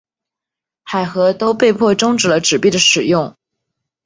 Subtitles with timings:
[0.81, 3.35] 海合都被迫中止了纸币的使用。